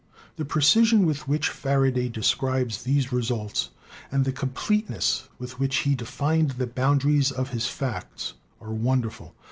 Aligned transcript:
The 0.37 0.45
precision 0.45 1.05
with 1.05 1.27
which 1.27 1.47
Faraday 1.49 2.09
describes 2.09 2.81
these 2.85 3.11
re 3.13 3.21
sults 3.21 3.69
and 4.11 4.25
the 4.25 4.31
completeness 4.31 5.29
with 5.37 5.59
which 5.59 5.75
he 5.85 5.93
defined 5.93 6.49
the 6.57 6.65
boundaries 6.65 7.31
of 7.31 7.49
his 7.51 7.67
facts 7.67 8.33
are 8.59 8.71
wonderful. 8.71 9.35